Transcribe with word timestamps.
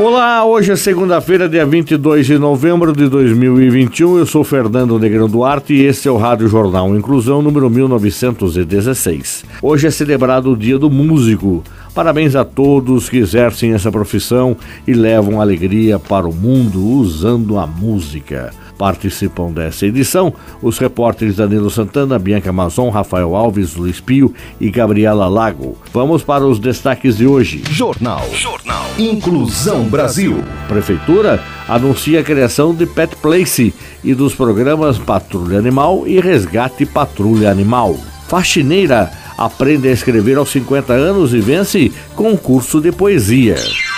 Olá, 0.00 0.44
hoje 0.44 0.70
é 0.70 0.76
segunda-feira, 0.76 1.48
dia 1.48 1.66
22 1.66 2.24
de 2.24 2.38
novembro 2.38 2.92
de 2.92 3.08
2021. 3.08 4.18
Eu 4.18 4.26
sou 4.26 4.44
Fernando 4.44 4.96
Negrão 4.96 5.28
Duarte 5.28 5.74
e 5.74 5.84
este 5.84 6.06
é 6.06 6.10
o 6.10 6.16
Rádio 6.16 6.46
Jornal 6.46 6.94
Inclusão 6.94 7.42
número 7.42 7.68
1916. 7.68 9.44
Hoje 9.60 9.88
é 9.88 9.90
celebrado 9.90 10.52
o 10.52 10.56
Dia 10.56 10.78
do 10.78 10.88
Músico. 10.88 11.64
Parabéns 11.94 12.36
a 12.36 12.44
todos 12.44 13.08
que 13.08 13.16
exercem 13.16 13.72
essa 13.72 13.90
profissão 13.90 14.56
e 14.86 14.92
levam 14.92 15.40
alegria 15.40 15.98
para 15.98 16.28
o 16.28 16.32
mundo 16.32 16.84
usando 16.84 17.58
a 17.58 17.66
música. 17.66 18.50
Participam 18.78 19.50
dessa 19.50 19.86
edição 19.86 20.32
os 20.62 20.78
repórteres 20.78 21.34
Danilo 21.34 21.68
Santana, 21.68 22.16
Bianca 22.16 22.52
Mazon, 22.52 22.90
Rafael 22.90 23.34
Alves, 23.34 23.74
Luiz 23.74 24.00
Pio 24.00 24.32
e 24.60 24.70
Gabriela 24.70 25.26
Lago. 25.26 25.76
Vamos 25.92 26.22
para 26.22 26.46
os 26.46 26.60
destaques 26.60 27.16
de 27.16 27.26
hoje. 27.26 27.64
Jornal. 27.68 28.24
Jornal. 28.32 28.86
Inclusão 28.96 29.84
Brasil. 29.84 30.44
Prefeitura 30.68 31.42
anuncia 31.68 32.20
a 32.20 32.24
criação 32.24 32.72
de 32.72 32.86
Pet 32.86 33.16
Place 33.16 33.74
e 34.04 34.14
dos 34.14 34.32
programas 34.32 34.96
Patrulha 34.96 35.58
Animal 35.58 36.06
e 36.06 36.20
Resgate 36.20 36.86
Patrulha 36.86 37.50
Animal. 37.50 37.96
Faxineira 38.28 39.10
aprende 39.38 39.88
a 39.88 39.92
escrever 39.92 40.36
aos 40.36 40.50
50 40.50 40.92
anos 40.92 41.32
e 41.32 41.38
vence 41.38 41.92
concurso 42.16 42.80
de 42.80 42.90
poesia. 42.90 43.54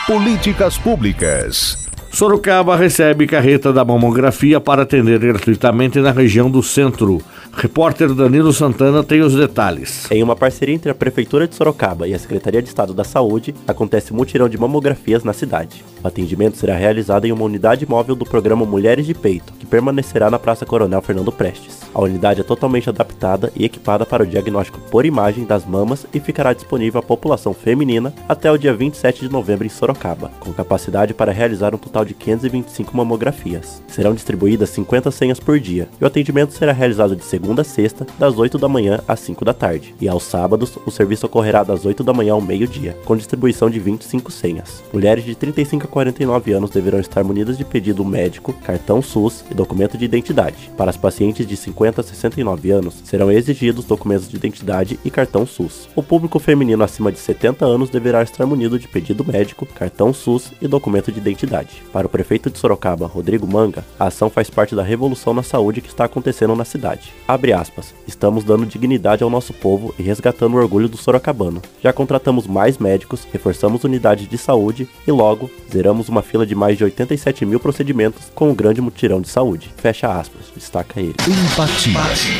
Políticas 0.06 0.76
públicas. 0.76 1.80
Sorocaba 2.12 2.76
recebe 2.76 3.26
carreta 3.26 3.72
da 3.72 3.84
mamografia 3.84 4.60
para 4.60 4.82
atender 4.82 5.20
gratuitamente 5.20 6.00
na 6.00 6.10
região 6.10 6.50
do 6.50 6.60
centro. 6.60 7.22
Repórter 7.52 8.12
Danilo 8.12 8.52
Santana 8.52 9.04
tem 9.04 9.20
os 9.20 9.34
detalhes. 9.34 10.10
Em 10.10 10.20
uma 10.20 10.34
parceria 10.34 10.74
entre 10.74 10.90
a 10.90 10.94
Prefeitura 10.94 11.46
de 11.46 11.54
Sorocaba 11.54 12.08
e 12.08 12.14
a 12.14 12.18
Secretaria 12.18 12.60
de 12.60 12.68
Estado 12.68 12.92
da 12.92 13.04
Saúde, 13.04 13.54
acontece 13.66 14.12
mutirão 14.12 14.48
de 14.48 14.58
mamografias 14.58 15.22
na 15.22 15.32
cidade. 15.32 15.84
O 16.02 16.08
atendimento 16.08 16.56
será 16.56 16.74
realizado 16.74 17.26
em 17.26 17.32
uma 17.32 17.44
unidade 17.44 17.88
móvel 17.88 18.16
do 18.16 18.24
programa 18.24 18.66
Mulheres 18.66 19.06
de 19.06 19.14
Peito, 19.14 19.52
que 19.52 19.66
permanecerá 19.66 20.28
na 20.28 20.38
Praça 20.38 20.66
Coronel 20.66 21.00
Fernando 21.00 21.30
Prestes. 21.30 21.79
A 21.92 22.00
unidade 22.00 22.40
é 22.40 22.44
totalmente 22.44 22.88
adaptada 22.88 23.52
e 23.56 23.64
equipada 23.64 24.06
para 24.06 24.22
o 24.22 24.26
diagnóstico 24.26 24.80
por 24.90 25.04
imagem 25.04 25.44
das 25.44 25.66
mamas 25.66 26.06
e 26.14 26.20
ficará 26.20 26.52
disponível 26.52 27.00
à 27.00 27.02
população 27.02 27.52
feminina 27.52 28.14
até 28.28 28.50
o 28.50 28.56
dia 28.56 28.72
27 28.72 29.22
de 29.22 29.32
novembro 29.32 29.66
em 29.66 29.68
Sorocaba, 29.68 30.30
com 30.38 30.52
capacidade 30.52 31.12
para 31.12 31.32
realizar 31.32 31.74
um 31.74 31.78
total 31.78 32.04
de 32.04 32.14
525 32.14 32.96
mamografias. 32.96 33.82
Serão 33.88 34.14
distribuídas 34.14 34.70
50 34.70 35.10
senhas 35.10 35.40
por 35.40 35.58
dia 35.58 35.88
e 36.00 36.04
o 36.04 36.06
atendimento 36.06 36.54
será 36.54 36.72
realizado 36.72 37.16
de 37.16 37.24
segunda 37.24 37.62
a 37.62 37.64
sexta, 37.64 38.06
das 38.18 38.38
8 38.38 38.56
da 38.56 38.68
manhã 38.68 39.00
às 39.08 39.18
5 39.20 39.44
da 39.44 39.52
tarde. 39.52 39.94
E 40.00 40.08
aos 40.08 40.22
sábados, 40.22 40.78
o 40.86 40.90
serviço 40.90 41.26
ocorrerá 41.26 41.64
das 41.64 41.84
8 41.84 42.04
da 42.04 42.12
manhã 42.12 42.34
ao 42.34 42.40
meio-dia, 42.40 42.96
com 43.04 43.16
distribuição 43.16 43.68
de 43.68 43.80
25 43.80 44.30
senhas. 44.30 44.82
Mulheres 44.92 45.24
de 45.24 45.34
35 45.34 45.86
a 45.86 45.88
49 45.88 46.52
anos 46.52 46.70
deverão 46.70 47.00
estar 47.00 47.24
munidas 47.24 47.58
de 47.58 47.64
pedido 47.64 48.04
médico, 48.04 48.52
cartão 48.64 49.02
SUS 49.02 49.44
e 49.50 49.54
documento 49.54 49.98
de 49.98 50.04
identidade. 50.04 50.70
Para 50.76 50.90
as 50.90 50.96
pacientes 50.96 51.46
de 51.46 51.56
50 51.56 51.79
a 51.88 52.02
69 52.02 52.70
anos, 52.70 52.94
serão 53.04 53.32
exigidos 53.32 53.84
documentos 53.84 54.28
de 54.28 54.36
identidade 54.36 55.00
e 55.04 55.10
cartão 55.10 55.46
SUS. 55.46 55.88
O 55.96 56.02
público 56.02 56.38
feminino 56.38 56.84
acima 56.84 57.10
de 57.10 57.18
70 57.18 57.64
anos 57.64 57.88
deverá 57.88 58.22
estar 58.22 58.44
munido 58.44 58.78
de 58.78 58.86
pedido 58.86 59.24
médico, 59.24 59.64
cartão 59.66 60.12
SUS 60.12 60.52
e 60.60 60.68
documento 60.68 61.10
de 61.10 61.18
identidade. 61.18 61.82
Para 61.92 62.06
o 62.06 62.10
prefeito 62.10 62.50
de 62.50 62.58
Sorocaba, 62.58 63.06
Rodrigo 63.06 63.46
Manga, 63.46 63.84
a 63.98 64.06
ação 64.06 64.28
faz 64.28 64.50
parte 64.50 64.74
da 64.74 64.82
revolução 64.82 65.32
na 65.32 65.42
saúde 65.42 65.80
que 65.80 65.88
está 65.88 66.04
acontecendo 66.04 66.54
na 66.54 66.64
cidade. 66.64 67.12
Abre 67.26 67.52
aspas. 67.52 67.94
Estamos 68.06 68.44
dando 68.44 68.66
dignidade 68.66 69.22
ao 69.22 69.30
nosso 69.30 69.52
povo 69.54 69.94
e 69.98 70.02
resgatando 70.02 70.54
o 70.54 70.58
orgulho 70.58 70.88
do 70.88 70.96
sorocabano. 70.96 71.62
Já 71.82 71.92
contratamos 71.92 72.46
mais 72.46 72.76
médicos, 72.76 73.26
reforçamos 73.32 73.84
unidades 73.84 74.28
de 74.28 74.36
saúde 74.36 74.88
e 75.06 75.10
logo 75.10 75.50
zeramos 75.72 76.08
uma 76.08 76.22
fila 76.22 76.44
de 76.44 76.54
mais 76.54 76.76
de 76.76 76.84
87 76.84 77.46
mil 77.46 77.58
procedimentos 77.58 78.30
com 78.34 78.50
um 78.50 78.54
grande 78.54 78.80
mutirão 78.80 79.20
de 79.20 79.28
saúde. 79.28 79.72
Fecha 79.76 80.08
aspas. 80.12 80.50
Destaca 80.54 81.00
ele. 81.00 81.14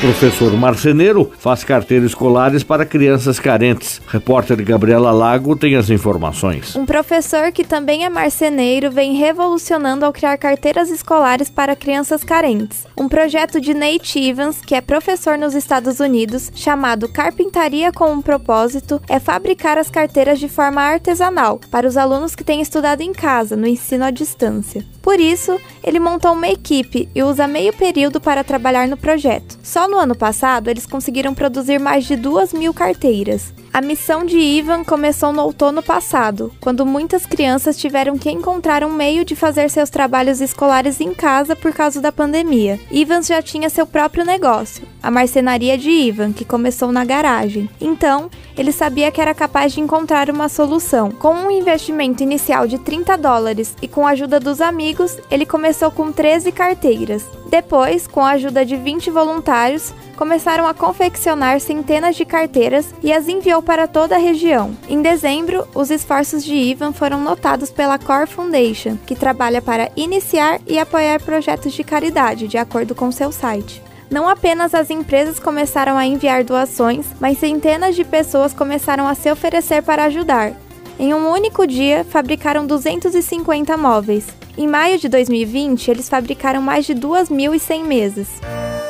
Professor 0.01 0.53
Marceneiro 0.53 1.31
faz 1.39 1.63
carteiras 1.63 2.11
escolares 2.11 2.65
para 2.65 2.85
crianças 2.85 3.39
carentes. 3.39 4.01
Repórter 4.07 4.63
Gabriela 4.63 5.13
Lago 5.13 5.57
tem 5.57 5.77
as 5.77 5.89
informações. 5.89 6.75
Um 6.75 6.85
professor 6.85 7.53
que 7.53 7.65
também 7.65 8.05
é 8.05 8.11
marceneiro 8.11 8.91
vem 8.91 9.15
revolucionando 9.15 10.05
ao 10.05 10.13
criar 10.13 10.37
carteiras 10.37 10.91
escolares 10.91 11.49
para 11.49 11.77
crianças 11.77 12.25
carentes. 12.25 12.87
Um 12.97 13.09
projeto 13.09 13.61
de 13.61 13.73
Nate 13.73 14.19
Evans, 14.19 14.61
que 14.61 14.75
é 14.75 14.81
professor 14.81 15.39
nos 15.39 15.55
Estados 15.55 16.01
Unidos, 16.01 16.51
chamado 16.55 17.09
Carpintaria 17.09 17.93
com 17.93 18.13
um 18.13 18.21
Propósito, 18.21 19.01
é 19.09 19.19
fabricar 19.19 19.79
as 19.79 19.89
carteiras 19.89 20.39
de 20.41 20.49
forma 20.49 20.83
artesanal 20.83 21.61
para 21.71 21.87
os 21.87 21.97
alunos 21.97 22.35
que 22.35 22.45
têm 22.45 22.61
estudado 22.61 23.01
em 23.01 23.13
casa, 23.13 23.57
no 23.57 23.67
ensino 23.67 24.05
à 24.05 24.11
distância. 24.11 24.85
Por 25.01 25.19
isso, 25.19 25.59
ele 25.83 25.99
montou 25.99 26.33
uma 26.33 26.49
equipe 26.49 27.09
e 27.15 27.23
usa 27.23 27.47
meio 27.47 27.73
período 27.73 28.21
para 28.21 28.45
trabalhar 28.45 28.87
no 28.87 28.97
projeto. 28.97 29.20
Só 29.63 29.89
no 29.89 29.99
ano 29.99 30.15
passado, 30.15 30.69
eles 30.69 30.87
conseguiram 30.87 31.35
produzir 31.35 31.79
mais 31.79 32.05
de 32.05 32.17
duas 32.17 32.53
mil 32.53 32.73
carteiras. 32.73 33.53
A 33.73 33.81
missão 33.81 34.25
de 34.25 34.37
Ivan 34.37 34.83
começou 34.83 35.33
no 35.33 35.43
outono 35.43 35.81
passado, 35.81 36.53
quando 36.61 36.85
muitas 36.85 37.25
crianças 37.25 37.77
tiveram 37.77 38.19
que 38.19 38.29
encontrar 38.29 38.83
um 38.83 38.93
meio 38.93 39.25
de 39.25 39.37
fazer 39.37 39.71
seus 39.71 39.89
trabalhos 39.89 40.41
escolares 40.41 41.01
em 41.01 41.15
casa 41.15 41.55
por 41.55 41.73
causa 41.73 42.01
da 42.01 42.11
pandemia. 42.11 42.81
Ivan 42.91 43.23
já 43.23 43.41
tinha 43.41 43.71
seu 43.71 43.87
próprio 43.87 44.25
negócio, 44.25 44.83
a 45.01 45.09
marcenaria 45.09 45.79
de 45.79 45.89
Ivan, 45.89 46.33
que 46.33 46.45
começou 46.45 46.91
na 46.91 47.05
garagem. 47.05 47.71
Então, 47.81 48.29
ele 48.57 48.73
sabia 48.73 49.13
que 49.13 49.21
era 49.21 49.35
capaz 49.35 49.73
de 49.73 49.81
encontrar 49.81 50.29
uma 50.31 50.49
solução. 50.49 51.13
Com 51.13 51.33
um 51.33 51.51
investimento 51.51 52.25
inicial 52.25 52.67
de 52.67 52.77
30 52.77 53.17
dólares 53.17 53.77
e 53.81 53.87
com 53.87 54.05
a 54.05 54.11
ajuda 54.11 54.41
dos 54.41 54.61
amigos, 54.61 55.17
ele 55.31 55.47
começou 55.47 55.93
com 55.93 56.11
13 56.11 56.51
carteiras. 56.51 57.25
Depois, 57.51 58.07
com 58.07 58.25
a 58.25 58.31
ajuda 58.31 58.65
de 58.65 58.77
20 58.77 59.11
voluntários, 59.11 59.93
começaram 60.17 60.69
a 60.69 60.73
confeccionar 60.73 61.59
centenas 61.59 62.15
de 62.15 62.25
carteiras 62.25 62.95
e 63.03 63.13
as 63.13 63.27
enviou 63.27 63.61
para 63.61 63.89
toda 63.89 64.15
a 64.15 64.19
região. 64.19 64.71
Em 64.89 65.03
dezembro, 65.03 65.67
os 65.75 65.91
esforços 65.91 66.45
de 66.45 66.55
Ivan 66.55 66.93
foram 66.93 67.21
notados 67.21 67.69
pela 67.69 67.99
Core 67.99 68.29
Foundation, 68.29 68.97
que 69.05 69.17
trabalha 69.17 69.61
para 69.61 69.91
iniciar 69.97 70.61
e 70.65 70.79
apoiar 70.79 71.21
projetos 71.21 71.73
de 71.73 71.83
caridade, 71.83 72.47
de 72.47 72.57
acordo 72.57 72.95
com 72.95 73.11
seu 73.11 73.33
site. 73.33 73.83
Não 74.09 74.29
apenas 74.29 74.73
as 74.73 74.89
empresas 74.89 75.41
começaram 75.41 75.97
a 75.97 76.07
enviar 76.07 76.45
doações, 76.45 77.07
mas 77.19 77.39
centenas 77.39 77.97
de 77.97 78.05
pessoas 78.05 78.55
começaram 78.55 79.09
a 79.09 79.15
se 79.17 79.31
oferecer 79.31 79.83
para 79.83 80.05
ajudar. 80.05 80.53
Em 81.01 81.13
um 81.13 81.29
único 81.29 81.67
dia, 81.67 82.05
fabricaram 82.05 82.65
250 82.65 83.77
móveis. 83.77 84.40
Em 84.57 84.67
maio 84.67 84.99
de 84.99 85.09
2020, 85.09 85.91
eles 85.91 86.09
fabricaram 86.09 86.61
mais 86.61 86.85
de 86.85 86.95
2.100 86.95 87.85
mesas. 87.85 88.29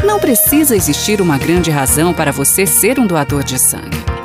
Não 0.05 0.19
precisa 0.19 0.75
existir 0.75 1.21
uma 1.21 1.37
grande 1.37 1.71
razão 1.71 2.15
para 2.15 2.33
você 2.33 2.67
ser 2.67 2.99
um 2.99 3.07
doador 3.07 3.45
de 3.45 3.59
sangue. 3.59 3.99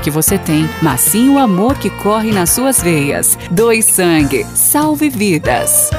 que 0.00 0.10
você 0.10 0.38
tem, 0.38 0.68
mas 0.82 1.00
sim 1.00 1.28
o 1.28 1.38
amor 1.38 1.78
que 1.78 1.90
corre 1.90 2.32
nas 2.32 2.50
suas 2.50 2.82
veias. 2.82 3.38
Doe 3.50 3.82
sangue, 3.82 4.46
salve 4.54 5.08
vidas. 5.08 5.90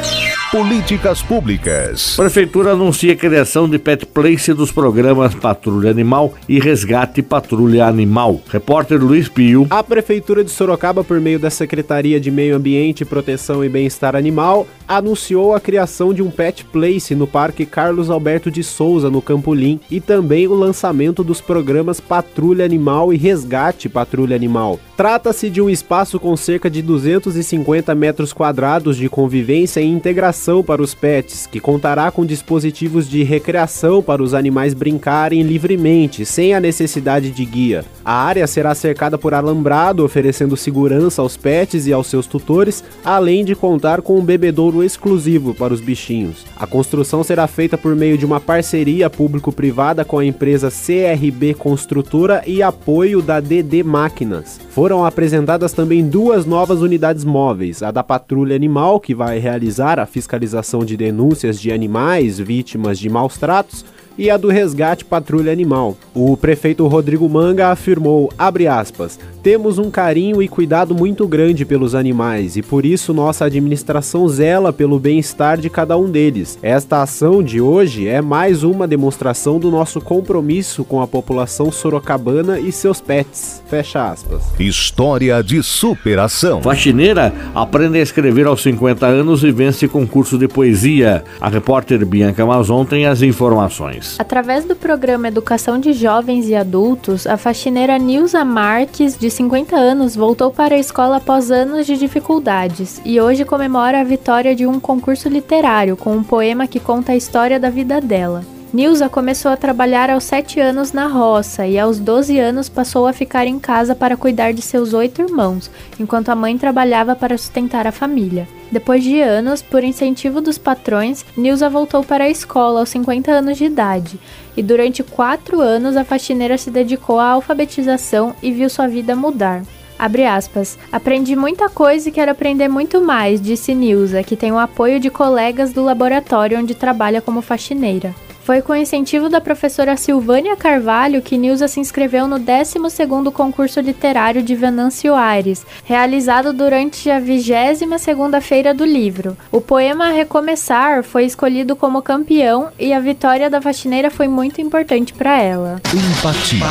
Políticas 0.52 1.22
públicas. 1.22 2.16
Prefeitura 2.16 2.72
anuncia 2.72 3.14
a 3.14 3.16
criação 3.16 3.70
de 3.70 3.78
pet 3.78 4.04
place 4.04 4.52
dos 4.52 4.72
programas 4.72 5.36
Patrulha 5.36 5.92
Animal 5.92 6.34
e 6.50 6.60
Resgate 6.60 7.22
Patrulha 7.22 7.86
Animal. 7.86 8.42
Repórter 8.50 9.00
Luiz 9.00 9.30
Pio. 9.30 9.68
A 9.70 9.84
Prefeitura 9.84 10.44
de 10.44 10.50
Sorocaba, 10.50 11.04
por 11.04 11.22
meio 11.22 11.38
da 11.38 11.52
Secretaria 11.52 12.20
de 12.20 12.32
Meio 12.32 12.56
Ambiente, 12.56 13.06
Proteção 13.06 13.64
e 13.64 13.70
Bem-Estar 13.70 14.16
Animal, 14.16 14.66
anunciou 14.88 15.54
a 15.54 15.60
criação 15.60 16.16
de 16.16 16.24
um 16.24 16.32
pet 16.32 16.66
place 16.66 17.14
no 17.14 17.28
Parque 17.28 17.64
Carlos 17.64 18.10
Alberto 18.10 18.50
de 18.50 18.64
Souza, 18.64 19.08
no 19.08 19.22
Campolim, 19.22 19.80
e 19.92 20.02
também 20.02 20.48
o 20.48 20.56
lançamento 20.56 21.24
dos 21.24 21.40
programas 21.40 22.00
Patrulha 22.00 22.66
Animal 22.66 23.14
e 23.14 23.18
Resgate 23.18 23.88
Patrulha 23.88 24.36
Animal. 24.36 24.80
Trata-se 25.00 25.50
de 25.50 25.62
um 25.62 25.70
espaço 25.70 26.20
com 26.20 26.36
cerca 26.36 26.70
de 26.70 26.82
250 26.82 27.96
metros 27.96 28.34
quadrados 28.34 28.98
de 28.98 29.08
convivência 29.08 29.80
e 29.80 29.88
integração 29.88 30.62
para 30.62 30.82
os 30.82 30.94
pets, 30.94 31.48
que 31.48 31.58
contará 31.58 32.12
com 32.12 32.26
dispositivos 32.26 33.10
de 33.10 33.24
recreação 33.24 34.04
para 34.04 34.22
os 34.22 34.34
animais 34.34 34.74
brincarem 34.74 35.42
livremente, 35.42 36.26
sem 36.26 36.54
a 36.54 36.60
necessidade 36.60 37.32
de 37.32 37.46
guia. 37.46 37.86
A 38.04 38.12
área 38.12 38.46
será 38.46 38.76
cercada 38.76 39.18
por 39.18 39.34
alambrado, 39.34 40.04
oferecendo 40.04 40.58
segurança 40.58 41.22
aos 41.22 41.38
pets 41.38 41.88
e 41.88 41.94
aos 41.94 42.08
seus 42.08 42.28
tutores, 42.28 42.84
além 43.02 43.46
de 43.46 43.56
contar 43.56 44.02
com 44.02 44.20
um 44.20 44.26
bebedouro 44.26 44.84
exclusivo 44.84 45.54
para 45.54 45.74
os 45.74 45.80
bichinhos. 45.80 46.46
A 46.58 46.68
construção 46.68 47.24
será 47.24 47.48
feita 47.48 47.78
por 47.78 47.96
meio 47.96 48.18
de 48.18 48.26
uma 48.26 48.42
parceria 48.42 49.10
público-privada 49.10 50.04
com 50.04 50.20
a 50.20 50.26
empresa 50.26 50.70
CRB 50.70 51.54
Construtora 51.54 52.44
e 52.46 52.62
apoio 52.62 53.22
da 53.22 53.40
DD 53.40 53.82
Máquinas. 53.82 54.60
Foram 54.70 55.04
apresentadas 55.04 55.74
também 55.74 56.08
duas 56.08 56.46
novas 56.46 56.82
unidades 56.82 57.26
móveis, 57.26 57.82
a 57.82 57.90
da 57.90 58.04
Patrulha 58.04 58.56
Animal, 58.56 59.00
que 59.00 59.16
vai 59.16 59.40
realizar 59.40 60.00
a 60.00 60.06
fiscalização 60.06 60.86
de 60.86 60.96
denúncias 60.96 61.60
de 61.60 61.72
animais 61.72 62.40
vítimas 62.40 63.00
de 63.00 63.10
maus 63.10 63.38
tratos 63.38 63.84
e 64.20 64.30
a 64.30 64.36
do 64.36 64.50
resgate 64.50 65.06
patrulha 65.06 65.50
animal. 65.50 65.96
O 66.14 66.36
prefeito 66.36 66.86
Rodrigo 66.88 67.30
Manga 67.30 67.70
afirmou, 67.70 68.30
aspas, 68.38 69.18
temos 69.42 69.78
um 69.78 69.90
carinho 69.90 70.42
e 70.42 70.50
cuidado 70.50 70.94
muito 70.94 71.26
grande 71.26 71.64
pelos 71.64 71.96
animais 71.96 72.58
e 72.58 72.62
por 72.62 72.86
isso 72.86 73.14
nossa 73.14 73.46
administração 73.46 74.28
zela 74.28 74.74
pelo 74.74 75.00
bem-estar 75.00 75.58
de 75.58 75.70
cada 75.70 75.98
um 75.98 76.12
deles. 76.12 76.60
Esta 76.62 77.02
ação 77.02 77.42
de 77.42 77.62
hoje 77.62 78.10
é 78.10 78.22
mais 78.22 78.62
uma 78.64 78.86
demonstração 78.86 79.58
do 79.58 79.72
nosso 79.72 80.02
compromisso 80.02 80.84
com 80.84 81.02
a 81.02 81.08
população 81.08 81.72
sorocabana 81.72 82.60
e 82.60 82.74
seus 82.74 83.00
pets. 83.00 83.64
Fecha 83.70 84.12
aspas. 84.12 84.44
História 84.60 85.42
de 85.42 85.64
superação. 85.64 86.62
Faxineira 86.62 87.34
aprende 87.56 88.00
a 88.00 88.02
escrever 88.02 88.48
aos 88.48 88.62
50 88.62 89.06
anos 89.06 89.46
e 89.46 89.52
vence 89.52 89.88
concurso 89.88 90.38
de 90.38 90.50
poesia. 90.50 91.24
A 91.40 91.48
repórter 91.48 92.06
Bianca 92.06 92.46
Mazon 92.46 92.84
tem 92.84 93.06
as 93.06 93.22
informações. 93.22 94.09
Através 94.18 94.66
do 94.66 94.76
programa 94.76 95.28
Educação 95.28 95.80
de 95.80 95.94
Jovens 95.94 96.48
e 96.48 96.56
Adultos, 96.56 97.28
a 97.28 97.38
faxineira 97.38 97.98
Nilza 97.98 98.44
Marques, 98.44 99.18
de 99.18 99.30
50 99.30 99.76
anos, 99.76 100.16
voltou 100.16 100.52
para 100.52 100.76
a 100.76 100.80
escola 100.80 101.18
após 101.18 101.52
anos 101.52 101.86
de 101.86 101.98
dificuldades 101.98 103.02
e 103.06 103.20
hoje 103.20 103.46
comemora 103.46 104.02
a 104.02 104.04
vitória 104.04 104.56
de 104.56 104.66
um 104.66 104.80
concurso 104.80 105.30
literário 105.30 105.98
com 105.98 106.16
um 106.16 106.24
poema 106.24 106.68
que 106.68 106.80
conta 106.80 107.12
a 107.12 107.16
história 107.16 107.60
da 107.60 107.70
vida 107.70 108.00
dela. 108.02 108.44
Nilza 108.72 109.10
começou 109.10 109.50
a 109.50 109.58
trabalhar 109.58 110.12
aos 110.12 110.26
7 110.26 110.60
anos 110.60 110.92
na 110.92 111.08
roça 111.08 111.66
e 111.66 111.80
aos 111.80 111.98
12 111.98 112.38
anos 112.38 112.70
passou 112.70 113.08
a 113.08 113.14
ficar 113.14 113.48
em 113.48 113.58
casa 113.58 113.96
para 113.96 114.16
cuidar 114.16 114.54
de 114.54 114.62
seus 114.62 114.94
oito 114.94 115.24
irmãos, 115.24 115.72
enquanto 116.00 116.30
a 116.30 116.36
mãe 116.36 116.56
trabalhava 116.56 117.16
para 117.16 117.36
sustentar 117.36 117.88
a 117.88 117.92
família. 117.92 118.48
Depois 118.72 119.04
de 119.04 119.20
anos, 119.20 119.64
por 119.64 119.84
incentivo 119.84 120.40
dos 120.40 120.60
patrões, 120.60 121.26
Nilza 121.36 121.68
voltou 121.68 122.04
para 122.04 122.26
a 122.26 122.30
escola 122.30 122.82
aos 122.82 122.90
50 122.90 123.32
anos 123.32 123.58
de 123.58 123.66
idade, 123.66 124.20
e 124.56 124.62
durante 124.62 125.02
quatro 125.02 125.62
anos 125.62 125.98
a 125.98 126.06
faxineira 126.06 126.56
se 126.56 126.70
dedicou 126.70 127.20
à 127.20 127.30
alfabetização 127.30 128.36
e 128.40 128.52
viu 128.52 128.70
sua 128.70 128.88
vida 128.88 129.16
mudar. 129.16 129.64
Abre 129.98 130.26
aspas. 130.26 130.78
Aprendi 130.92 131.36
muita 131.36 131.70
coisa 131.70 132.08
e 132.08 132.12
quero 132.12 132.32
aprender 132.32 132.70
muito 132.70 133.02
mais, 133.02 133.42
disse 133.42 133.74
Nilza, 133.74 134.22
que 134.22 134.36
tem 134.36 134.52
o 134.52 134.60
apoio 134.60 135.00
de 135.00 135.10
colegas 135.10 135.74
do 135.74 135.84
laboratório 135.84 136.60
onde 136.60 136.76
trabalha 136.76 137.20
como 137.20 137.42
faxineira. 137.42 138.14
Foi 138.50 138.64
com 138.64 138.76
incentivo 138.76 139.30
da 139.30 139.40
professora 139.40 139.96
Silvânia 139.96 140.56
Carvalho 140.56 141.22
que 141.22 141.38
Nilza 141.38 141.68
se 141.68 141.80
inscreveu 141.80 142.28
no 142.28 142.40
12º 142.40 143.32
concurso 143.32 143.80
literário 143.80 144.42
de 144.42 144.56
Venâncio 144.56 145.14
Aires, 145.14 145.64
realizado 145.84 146.52
durante 146.52 147.12
a 147.12 147.22
22ª 147.22 148.42
Feira 148.42 148.74
do 148.74 148.84
Livro. 148.84 149.38
O 149.52 149.62
poema 149.62 150.10
Recomeçar 150.10 151.04
foi 151.04 151.26
escolhido 151.26 151.76
como 151.76 152.02
campeão 152.02 152.70
e 152.80 152.92
a 152.92 153.00
vitória 153.00 153.52
da 153.52 153.62
faxineira 153.62 154.10
foi 154.10 154.28
muito 154.28 154.60
importante 154.60 155.14
para 155.14 155.40
ela. 155.40 155.80
Empatia. 155.94 156.66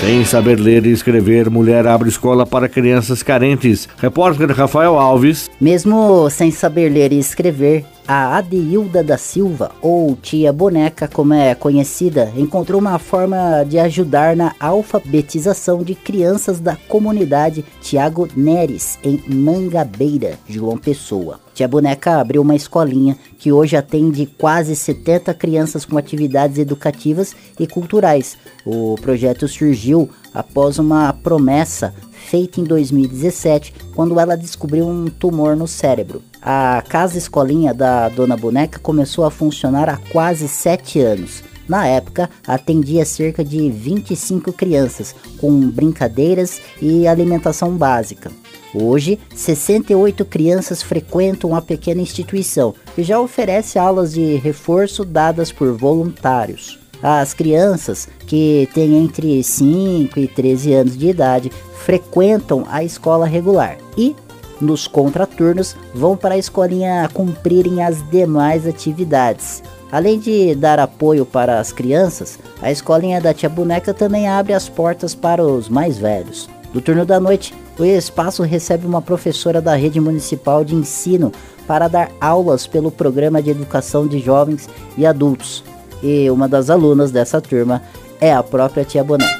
Sem 0.00 0.24
saber 0.24 0.58
ler 0.58 0.84
e 0.84 0.90
escrever, 0.90 1.48
mulher 1.48 1.86
abre 1.86 2.08
escola 2.08 2.44
para 2.44 2.68
crianças 2.68 3.22
carentes. 3.22 3.88
Repórter 3.98 4.50
Rafael 4.50 4.98
Alves. 4.98 5.48
Mesmo 5.60 6.28
sem 6.28 6.50
saber 6.50 6.88
ler 6.88 7.12
e 7.12 7.20
escrever, 7.20 7.84
a 8.12 8.38
Adeilda 8.38 9.04
da 9.04 9.16
Silva, 9.16 9.70
ou 9.80 10.16
Tia 10.16 10.52
Boneca, 10.52 11.06
como 11.06 11.32
é 11.32 11.54
conhecida, 11.54 12.32
encontrou 12.36 12.80
uma 12.80 12.98
forma 12.98 13.62
de 13.62 13.78
ajudar 13.78 14.34
na 14.34 14.52
alfabetização 14.58 15.84
de 15.84 15.94
crianças 15.94 16.58
da 16.58 16.74
comunidade 16.74 17.64
Tiago 17.80 18.28
Neres, 18.34 18.98
em 19.04 19.22
Mangabeira, 19.28 20.36
João 20.48 20.76
Pessoa. 20.76 21.38
Tia 21.54 21.68
Boneca 21.68 22.18
abriu 22.18 22.42
uma 22.42 22.56
escolinha 22.56 23.16
que 23.38 23.52
hoje 23.52 23.76
atende 23.76 24.26
quase 24.26 24.74
70 24.74 25.32
crianças 25.34 25.84
com 25.84 25.96
atividades 25.96 26.58
educativas 26.58 27.32
e 27.60 27.64
culturais. 27.64 28.36
O 28.66 28.96
projeto 29.00 29.46
surgiu 29.46 30.10
após 30.34 30.80
uma 30.80 31.12
promessa 31.12 31.94
feita 32.10 32.60
em 32.60 32.64
2017, 32.64 33.72
quando 33.94 34.18
ela 34.18 34.36
descobriu 34.36 34.88
um 34.88 35.06
tumor 35.06 35.54
no 35.54 35.68
cérebro. 35.68 36.20
A 36.42 36.82
casa 36.88 37.18
escolinha 37.18 37.74
da 37.74 38.08
Dona 38.08 38.36
Boneca 38.36 38.78
começou 38.78 39.24
a 39.24 39.30
funcionar 39.30 39.88
há 39.88 39.98
quase 40.10 40.48
7 40.48 40.98
anos. 41.00 41.42
Na 41.68 41.86
época, 41.86 42.28
atendia 42.46 43.04
cerca 43.04 43.44
de 43.44 43.70
25 43.70 44.52
crianças, 44.52 45.14
com 45.38 45.60
brincadeiras 45.68 46.60
e 46.80 47.06
alimentação 47.06 47.76
básica. 47.76 48.32
Hoje, 48.74 49.18
68 49.34 50.24
crianças 50.24 50.82
frequentam 50.82 51.54
a 51.54 51.60
pequena 51.60 52.00
instituição, 52.00 52.74
que 52.94 53.02
já 53.02 53.20
oferece 53.20 53.78
aulas 53.78 54.12
de 54.12 54.36
reforço 54.36 55.04
dadas 55.04 55.52
por 55.52 55.76
voluntários. 55.76 56.78
As 57.02 57.34
crianças 57.34 58.08
que 58.26 58.68
têm 58.74 58.96
entre 58.96 59.42
5 59.42 60.18
e 60.18 60.28
13 60.28 60.72
anos 60.72 60.96
de 60.96 61.08
idade 61.08 61.52
frequentam 61.84 62.64
a 62.68 62.84
escola 62.84 63.26
regular 63.26 63.78
e, 63.96 64.14
nos 64.60 64.86
contraturnos, 64.86 65.74
vão 65.94 66.16
para 66.16 66.34
a 66.34 66.38
escolinha 66.38 67.08
cumprirem 67.12 67.82
as 67.82 68.02
demais 68.10 68.66
atividades. 68.66 69.62
Além 69.90 70.18
de 70.18 70.54
dar 70.54 70.78
apoio 70.78 71.26
para 71.26 71.58
as 71.58 71.72
crianças, 71.72 72.38
a 72.62 72.70
escolinha 72.70 73.20
da 73.20 73.34
Tia 73.34 73.48
Boneca 73.48 73.92
também 73.92 74.28
abre 74.28 74.52
as 74.52 74.68
portas 74.68 75.14
para 75.14 75.44
os 75.44 75.68
mais 75.68 75.98
velhos. 75.98 76.48
No 76.72 76.80
turno 76.80 77.04
da 77.04 77.18
noite, 77.18 77.52
o 77.76 77.84
espaço 77.84 78.42
recebe 78.42 78.86
uma 78.86 79.02
professora 79.02 79.60
da 79.60 79.74
rede 79.74 80.00
municipal 80.00 80.64
de 80.64 80.74
ensino 80.74 81.32
para 81.66 81.88
dar 81.88 82.10
aulas 82.20 82.66
pelo 82.66 82.90
programa 82.90 83.42
de 83.42 83.50
educação 83.50 84.06
de 84.06 84.20
jovens 84.20 84.68
e 84.96 85.04
adultos. 85.04 85.64
E 86.02 86.30
uma 86.30 86.48
das 86.48 86.70
alunas 86.70 87.10
dessa 87.10 87.40
turma 87.40 87.82
é 88.20 88.32
a 88.32 88.42
própria 88.42 88.84
Tia 88.84 89.02
Boneca. 89.02 89.39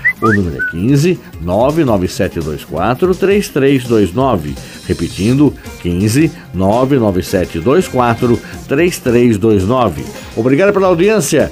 O 0.21 0.31
número 0.33 0.57
é 0.57 0.71
15 0.71 1.19
99724 1.41 3.15
3329. 3.15 4.55
Repetindo, 4.85 5.53
15 5.81 6.31
99724 6.53 8.39
3329 8.67 10.05
Obrigado 10.35 10.73
pela 10.73 10.87
audiência 10.87 11.51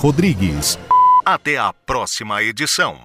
Rodrigues. 0.01 0.79
Até 1.23 1.59
a 1.59 1.71
próxima 1.71 2.41
edição. 2.41 2.99